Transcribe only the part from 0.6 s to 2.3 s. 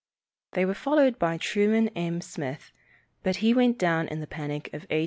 were followed by Truman M.